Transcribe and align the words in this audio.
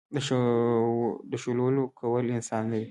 د 1.31 1.33
شولو 1.41 1.65
لو 1.75 1.83
کول 1.99 2.25
اسانه 2.39 2.69
وي. 2.77 2.79